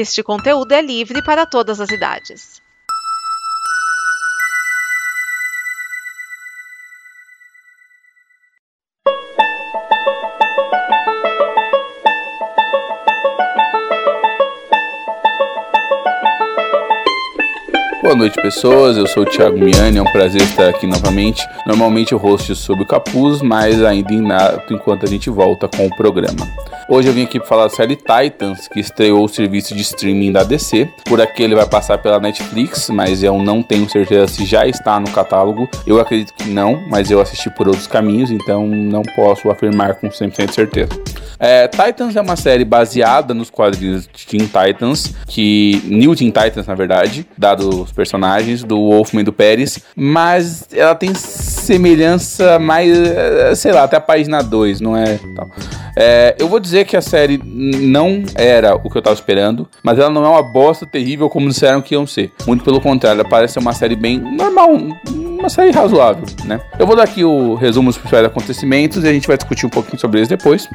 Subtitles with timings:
[0.00, 2.62] Este conteúdo é livre para todas as idades.
[18.00, 18.96] Boa noite, pessoas.
[18.96, 21.44] Eu sou o Thiago Miani, é um prazer estar aqui novamente.
[21.66, 25.96] Normalmente eu host sobre o capuz, mas ainda inato enquanto a gente volta com o
[25.96, 26.46] programa.
[26.90, 30.42] Hoje eu vim aqui falar da série Titans, que estreou o serviço de streaming da
[30.42, 30.88] DC.
[31.04, 34.98] Por aqui ele vai passar pela Netflix, mas eu não tenho certeza se já está
[34.98, 35.68] no catálogo.
[35.86, 40.08] Eu acredito que não, mas eu assisti por outros caminhos, então não posso afirmar com
[40.08, 40.88] 100% de certeza.
[41.38, 46.66] É, Titans é uma série baseada nos quadrinhos de Teen Titans, que New Teen Titans
[46.66, 52.90] na verdade, dado os personagens do Wolfman e do Pérez, mas ela tem semelhança mais,
[52.96, 55.18] eh, sei lá, até a página 2, não é?
[55.96, 59.98] É, eu vou dizer que a série não era o que eu tava esperando, mas
[59.98, 62.32] ela não é uma bosta terrível como disseram que iam ser.
[62.46, 64.76] Muito pelo contrário, ela parece ser uma série bem normal,
[65.38, 66.60] uma série razoável, né?
[66.78, 69.70] Eu vou dar aqui o resumo dos principais acontecimentos e a gente vai discutir um
[69.70, 70.68] pouquinho sobre eles depois.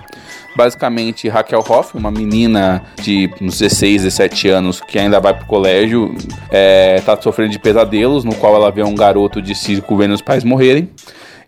[0.56, 6.16] Basicamente, Raquel Hoff, uma menina de uns 16, 17 anos que ainda vai pro colégio,
[6.50, 10.22] é, tá sofrendo de pesadelos, no qual ela vê um garoto de circo vendo os
[10.22, 10.90] pais morrerem.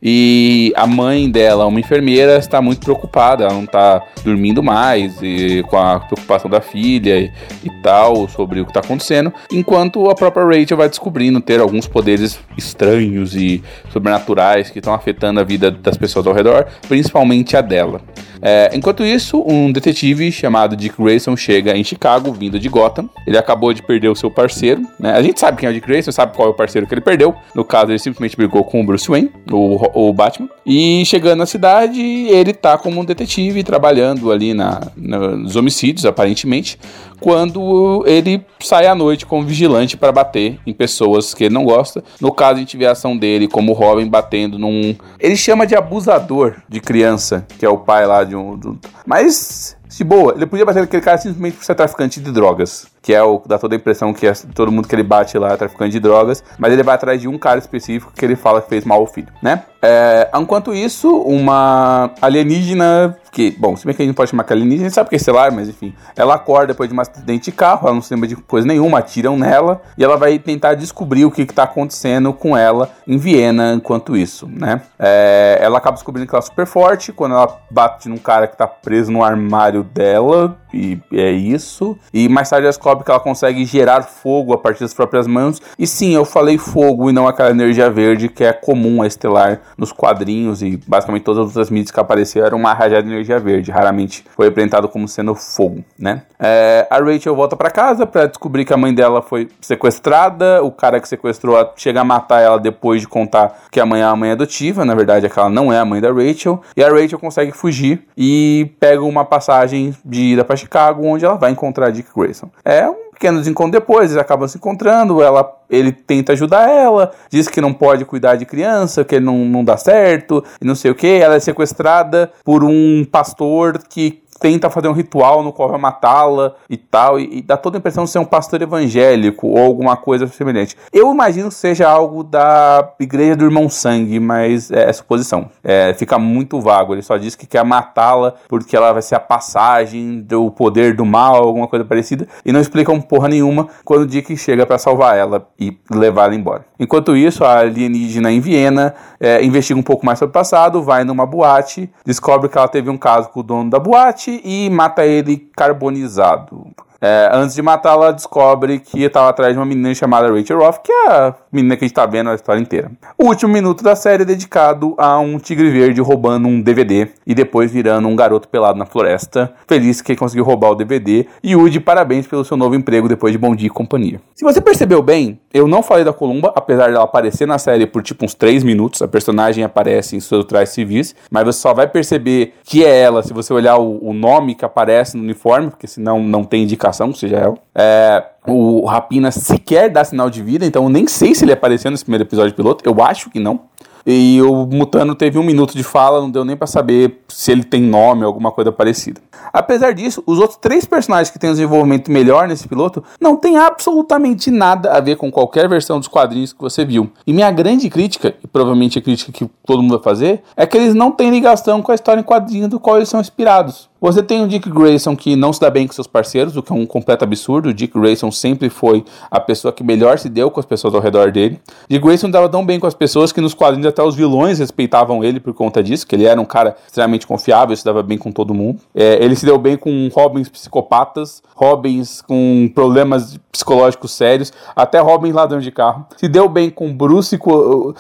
[0.02, 5.64] E a mãe dela, uma enfermeira, está muito preocupada, ela não está dormindo mais e
[5.70, 7.32] com a preocupação da filha e,
[7.64, 11.88] e tal sobre o que está acontecendo, enquanto a própria Rachel vai descobrindo ter alguns
[11.88, 17.62] poderes estranhos e sobrenaturais que estão afetando a vida das pessoas ao redor, principalmente a
[17.62, 18.02] dela.
[18.42, 23.10] É, enquanto isso, um detetive chamado Dick Grayson chega em Chicago, vindo de Gotham.
[23.26, 25.14] Ele acabou de perder o seu parceiro, né?
[25.14, 27.02] A gente sabe quem é o Dick Grayson, sabe qual é o parceiro que ele
[27.02, 27.34] perdeu.
[27.56, 30.50] No caso, ele simplesmente brigou com o Bruce Wayne, o, o Batman.
[30.66, 36.80] E chegando na cidade, ele tá como um detetive trabalhando ali na, nos homicídios, aparentemente,
[37.20, 42.04] quando ele sai à noite como vigilante para bater em pessoas que ele não gosta.
[42.20, 44.96] No caso, a gente vê a ação dele como Robin batendo num.
[45.20, 48.58] Ele chama de abusador de criança, que é o pai lá de um.
[48.58, 48.74] De...
[49.06, 53.14] Mas, de boa, ele podia bater aquele cara simplesmente por ser traficante de drogas que
[53.14, 55.58] é o dá toda a impressão que é, todo mundo que ele bate lá é
[55.58, 58.68] traficante de drogas, mas ele vai atrás de um cara específico que ele fala que
[58.68, 59.62] fez mal ao filho, né?
[59.80, 64.54] É, enquanto isso, uma alienígena que, bom, se bem que a gente pode chamar que
[64.54, 67.52] alienígena, a gente sabe que é estelar, mas enfim, ela acorda depois de um acidente
[67.52, 70.74] de carro, ela não se lembra de coisa nenhuma, atiram nela e ela vai tentar
[70.76, 74.82] descobrir o que está acontecendo com ela em Viena enquanto isso, né?
[74.98, 78.54] É, ela acaba descobrindo que ela é super forte quando ela bate num cara que
[78.54, 81.98] está preso no armário dela, e é isso.
[82.14, 85.62] E mais tarde ela descobre que ela consegue gerar fogo a partir das próprias mãos.
[85.80, 89.62] E sim, eu falei fogo e não aquela energia verde que é comum a Estelar
[89.78, 93.25] nos quadrinhos e basicamente todas as outras mídias que apareceram eram uma rajada de energia
[93.26, 93.72] verde.
[93.72, 96.24] Raramente foi apresentado como sendo fogo, né?
[96.40, 100.64] É, a Rachel volta para casa para descobrir que a mãe dela foi sequestrada.
[100.64, 104.02] O cara que sequestrou ela chega a matar ela depois de contar que a mãe
[104.02, 104.86] é a mãe adotiva.
[104.86, 106.62] Na verdade, é que ela não é a mãe da Rachel.
[106.76, 111.36] E a Rachel consegue fugir e pega uma passagem de ida para Chicago, onde ela
[111.36, 112.50] vai encontrar Dick Grayson.
[112.64, 117.48] É um pequeno desencontro depois, eles acabam se encontrando, ela, ele tenta ajudar ela, diz
[117.48, 120.96] que não pode cuidar de criança, que não, não dá certo, e não sei o
[120.96, 121.08] que.
[121.08, 126.56] Ela é sequestrada por um pastor que tenta fazer um ritual no qual vai matá-la
[126.70, 129.96] e tal, e, e, dá toda a impressão de ser um pastor evangélico ou alguma
[129.96, 130.76] coisa semelhante.
[130.92, 135.50] Eu imagino que seja algo da igreja do irmão sangue, mas é, é suposição.
[135.64, 136.94] É, fica muito vago.
[136.94, 141.06] Ele só diz que quer matá-la porque ela vai ser a passagem do poder do
[141.06, 145.18] mal, alguma coisa parecida, e não explicam porra nenhuma quando o Dick chega para salvar
[145.18, 146.66] ela e levar ela embora.
[146.80, 151.04] Enquanto isso, a alienígena em Viena é, investiga um pouco mais sobre o passado, vai
[151.04, 155.06] numa boate, descobre que ela teve um caso com o dono da boate e mata
[155.06, 156.68] ele carbonizado.
[157.02, 160.92] É, antes de matá-la, descobre que estava atrás de uma menina chamada Rachel Roth, que
[160.92, 162.92] é a menina que a gente está vendo a história inteira.
[163.18, 167.34] O último minuto da série é dedicado a um tigre verde roubando um DVD e
[167.34, 171.26] depois virando um garoto pelado na floresta, feliz que conseguiu roubar o DVD.
[171.44, 174.22] E Woody, parabéns pelo seu novo emprego depois de Bom Dia e Companhia.
[174.36, 178.04] Se você percebeu bem, eu não falei da Columba, apesar dela aparecer na série por
[178.04, 179.02] tipo uns 3 minutos.
[179.02, 183.24] A personagem aparece em seus trajes civis, mas você só vai perceber que é ela
[183.24, 187.14] se você olhar o, o nome que aparece no uniforme, porque senão não tem indicação
[187.16, 187.58] seja ela.
[187.74, 191.92] É, o Rapina sequer dá sinal de vida, então eu nem sei se ele apareceu
[191.92, 192.88] nesse primeiro episódio piloto.
[192.88, 193.62] Eu acho que não.
[194.08, 197.64] E o Mutano teve um minuto de fala, não deu nem para saber se ele
[197.64, 199.20] tem nome ou alguma coisa parecida.
[199.52, 203.58] Apesar disso, os outros três personagens que têm um desenvolvimento melhor nesse piloto não tem
[203.58, 207.10] absolutamente nada a ver com qualquer versão dos quadrinhos que você viu.
[207.26, 210.78] E minha grande crítica, e provavelmente a crítica que todo mundo vai fazer, é que
[210.78, 213.90] eles não têm ligação com a história em quadrinho do qual eles são inspirados.
[214.06, 216.72] Você tem o Dick Grayson que não se dá bem com seus parceiros, o que
[216.72, 217.70] é um completo absurdo.
[217.70, 221.02] O Dick Grayson sempre foi a pessoa que melhor se deu com as pessoas ao
[221.02, 221.60] redor dele.
[221.90, 225.24] Dick Grayson dava tão bem com as pessoas que nos quadrinhos até os vilões respeitavam
[225.24, 228.32] ele por conta disso, que ele era um cara extremamente confiável, se dava bem com
[228.32, 228.80] todo mundo.
[228.94, 235.32] É, ele se deu bem com Robins psicopatas, Robins com problemas psicológicos sérios, até Robin
[235.32, 236.06] ladrão de carro.
[236.18, 237.40] Se deu bem com Bruce,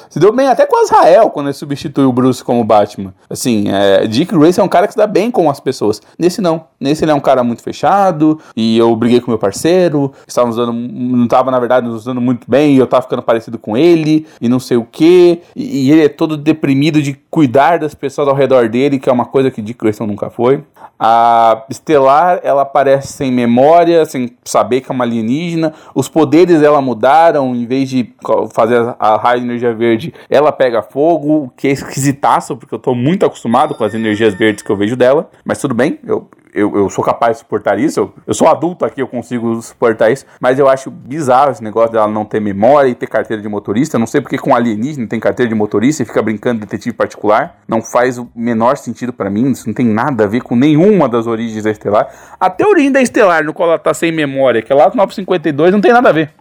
[0.09, 3.11] se deu bem até com Azrael quando ele substituiu o Bruce como Batman.
[3.27, 5.94] Assim, é, Dick Grayson é um cara que se dá bem com as pessoas.
[6.17, 6.65] Nesse não.
[6.79, 10.73] Nesse ele é um cara muito fechado e eu briguei com meu parceiro, estávamos dando,
[10.73, 14.47] não estava na verdade nos muito bem e eu estava ficando parecido com ele e
[14.47, 15.41] não sei o que.
[15.55, 19.25] E, ele é todo deprimido de cuidar das pessoas ao redor dele, que é uma
[19.25, 20.63] coisa que Dick Grayson nunca foi.
[20.97, 25.73] A Estelar, ela aparece sem memória, sem saber que é uma alienígena.
[25.93, 28.13] Os poderes dela mudaram, em vez de
[28.53, 32.79] fazer a raio de energia verde, ela pega fogo, o que é esquisitaço, porque eu
[32.79, 35.29] tô muito acostumado com as energias verdes que eu vejo dela.
[35.43, 37.99] Mas tudo bem, eu, eu, eu sou capaz de suportar isso.
[37.99, 40.25] Eu, eu sou adulto aqui, eu consigo suportar isso.
[40.39, 43.97] Mas eu acho bizarro esse negócio dela não ter memória e ter carteira de motorista.
[43.97, 46.95] Eu não sei porque com alienígena tem carteira de motorista e fica brincando de detetive
[46.95, 47.57] particular.
[47.67, 49.51] Não faz o menor sentido para mim.
[49.51, 52.07] Isso não tem nada a ver com nenhuma das origens da Estelar.
[52.39, 55.73] A teoria da Estelar, no qual ela tá sem memória, que é lá no 952,
[55.73, 56.31] não tem nada a ver.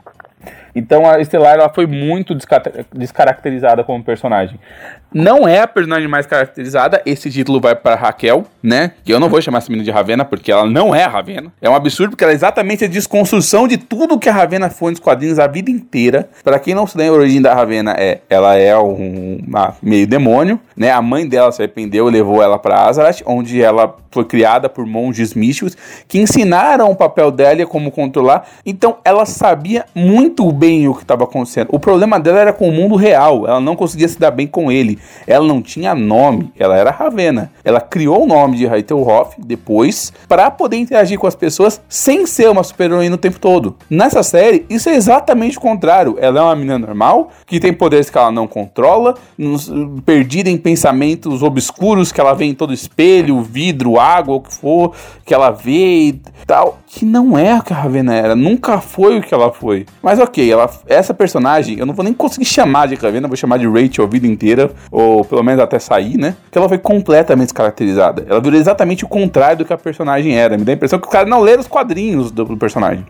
[0.74, 2.36] Então a Estelar ela foi muito
[2.92, 4.58] descaracterizada como personagem.
[5.12, 8.90] Não é a personagem mais caracterizada, esse título vai para Raquel, né?
[9.04, 11.52] Que eu não vou chamar essa menina de Ravena, porque ela não é a Ravena.
[11.62, 14.90] É um absurdo, porque ela é exatamente a desconstrução de tudo que a Ravena foi
[14.90, 16.28] nos quadrinhos a vida inteira.
[16.42, 19.38] Para quem não se lembra, a origem da Ravena é: ela é um
[19.80, 20.90] meio demônio, né?
[20.90, 24.84] A mãe dela se arrependeu e levou ela para Azarat, onde ela foi criada por
[24.84, 25.76] monges místicos
[26.08, 28.48] que ensinaram o papel dela e como controlar.
[28.66, 31.68] Então ela sabia muito bem o que estava acontecendo.
[31.70, 34.70] O problema dela era com o mundo real, ela não conseguia se dar bem com
[34.70, 34.98] ele.
[35.26, 37.50] Ela não tinha nome, ela era Ravena.
[37.64, 42.50] Ela criou o nome de Raitelhoff depois para poder interagir com as pessoas sem ser
[42.50, 43.76] uma super-heroína o tempo todo.
[43.88, 46.16] Nessa série, isso é exatamente o contrário.
[46.20, 49.14] Ela é uma menina normal, que tem poderes que ela não controla,
[50.04, 54.92] perdida em pensamentos obscuros que ela vê em todo espelho, vidro, água, o que for,
[55.24, 59.18] que ela vê e tal, que não é o que a Ravena era, nunca foi
[59.18, 59.86] o que ela foi.
[60.02, 63.58] Mas ok, ela, essa personagem, eu não vou nem conseguir chamar de Ravena, vou chamar
[63.58, 66.34] de Rachel a vida inteira, ou pelo menos até sair, né?
[66.50, 68.24] Que ela foi completamente descaracterizada.
[68.28, 70.56] Ela virou exatamente o contrário do que a personagem era.
[70.56, 73.04] Me dá a impressão que o cara não lê os quadrinhos do, do personagem.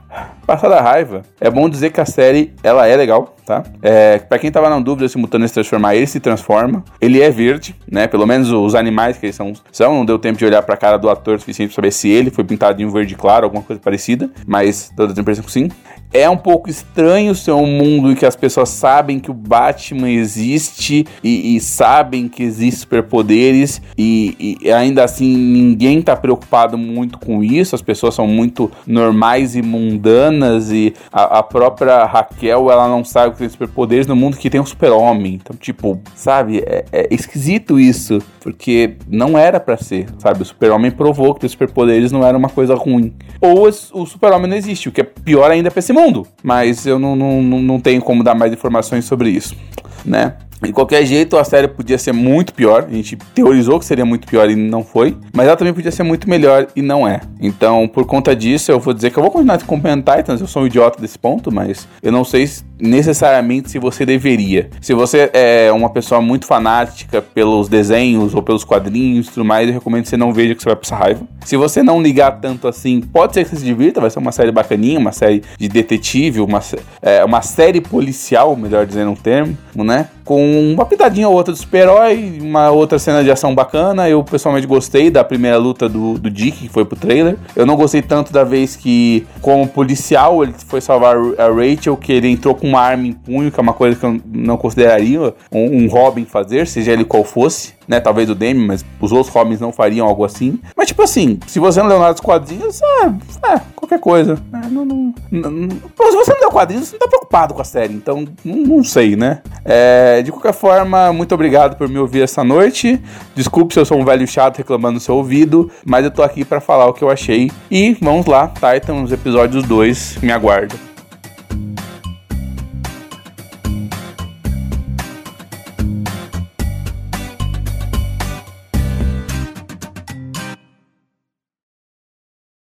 [0.47, 3.63] Passada a raiva, é bom dizer que a série, ela é legal, tá?
[3.83, 6.85] É, pra quem tava na dúvida se o Mutano se transformar, ele se transforma.
[7.01, 8.07] Ele é verde, né?
[8.07, 9.95] Pelo menos os animais que eles são, são.
[9.95, 12.45] Não deu tempo de olhar pra cara do ator suficiente pra saber se ele foi
[12.45, 14.31] pintado um verde claro, alguma coisa parecida.
[14.47, 15.69] Mas toda a impressão que sim.
[16.17, 20.09] É um pouco estranho ser um mundo em que as pessoas sabem que o Batman
[20.09, 27.19] existe e, e sabem que existem superpoderes e, e, ainda assim ninguém tá preocupado muito
[27.19, 27.75] com isso.
[27.75, 33.33] As pessoas são muito normais e mundanas e a, a própria Raquel ela não sabe
[33.33, 35.41] que tem superpoderes no mundo que tem um super-homem.
[35.43, 40.43] Então, tipo, sabe, é, é esquisito isso porque não era para ser, sabe?
[40.43, 43.13] O super-homem provou que ter superpoderes não era uma coisa ruim.
[43.41, 46.87] Ou o super-homem não existe, o que é pior ainda pra esse mundo mundo, mas
[46.87, 49.57] eu não, não, não tenho como dar mais informações sobre isso,
[50.05, 50.35] né?
[50.63, 52.87] De qualquer jeito, a série podia ser muito pior.
[52.89, 55.17] A gente teorizou que seria muito pior e não foi.
[55.33, 57.21] Mas ela também podia ser muito melhor e não é.
[57.39, 60.41] Então, por conta disso, eu vou dizer que eu vou continuar acompanhando Titans.
[60.41, 64.71] Eu sou um idiota desse ponto, mas eu não sei necessariamente se você deveria.
[64.81, 69.69] Se você é uma pessoa muito fanática pelos desenhos ou pelos quadrinhos e tudo mais,
[69.69, 71.27] eu recomendo que você não veja que você vai passar raiva.
[71.45, 74.01] Se você não ligar tanto assim, pode ser que você se divirta.
[74.01, 76.61] Vai ser uma série bacaninha, uma série de detetive, uma,
[77.03, 80.09] é, uma série policial, melhor dizendo um termo, né?
[80.25, 84.09] Com uma pitadinha ou outra de super-herói, uma outra cena de ação bacana.
[84.09, 87.37] Eu pessoalmente gostei da primeira luta do, do Dick, que foi pro trailer.
[87.55, 92.11] Eu não gostei tanto da vez que, como policial, ele foi salvar a Rachel, que
[92.11, 95.35] ele entrou com uma arma em punho, que é uma coisa que eu não consideraria
[95.53, 98.01] um, um Robin fazer, seja ele qual fosse né?
[98.01, 100.59] Talvez o Demi, mas os outros Robins não fariam algo assim.
[100.77, 104.39] Mas, tipo assim, se você não leu nada dos quadrinhos, é, é qualquer coisa.
[104.53, 107.65] É, não, não, não, se você não leu quadrinhos, você não tá preocupado com a
[107.65, 109.41] série, então não, sei, né?
[109.65, 113.01] É, de qualquer forma, muito obrigado por me ouvir essa noite.
[113.35, 116.45] Desculpe se eu sou um velho chato reclamando no seu ouvido, mas eu tô aqui
[116.45, 117.51] para falar o que eu achei.
[117.71, 120.94] E vamos lá, Titans, episódios 2, me aguarda.